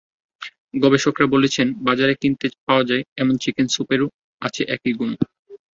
গবেষকেরা 0.73 1.27
বলছেন, 1.27 1.67
বাজারে 1.87 2.13
কিনতে 2.21 2.45
পাওয়া 2.67 2.83
যায়, 2.83 3.03
এমন 3.17 3.35
চিকেন 3.43 3.67
স্যুপেরও 3.67 4.07
আছে 4.41 4.61
একই 4.75 4.93
গুণ। 4.97 5.11